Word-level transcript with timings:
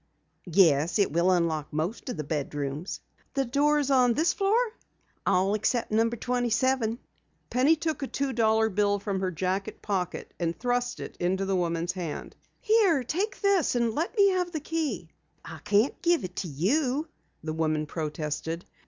"Yes, 0.51 0.97
it 0.97 1.11
will 1.13 1.29
unlock 1.29 1.71
most 1.71 2.09
of 2.09 2.17
the 2.17 2.23
bedrooms." 2.23 3.01
"The 3.35 3.45
doors 3.45 3.91
on 3.91 4.15
this 4.15 4.33
floor?" 4.33 4.57
"All 5.27 5.53
except 5.53 5.91
number 5.91 6.15
27." 6.15 6.97
Penny 7.51 7.75
took 7.75 8.01
a 8.01 8.07
two 8.07 8.33
dollar 8.33 8.69
bill 8.69 8.97
from 8.97 9.19
her 9.19 9.29
jacket 9.29 9.79
pocket 9.83 10.33
and 10.39 10.57
thrust 10.57 10.99
it 11.01 11.15
into 11.19 11.45
the 11.45 11.55
woman's 11.55 11.91
hand. 11.91 12.35
"Here, 12.61 13.03
take 13.03 13.41
this, 13.41 13.75
and 13.75 13.93
let 13.93 14.17
me 14.17 14.29
have 14.29 14.51
the 14.51 14.59
key." 14.59 15.09
"I 15.45 15.59
can't 15.63 16.01
give 16.01 16.23
it 16.23 16.35
to 16.37 16.47
you," 16.47 17.07
the 17.43 17.53
woman 17.53 17.85
protested. 17.85 18.65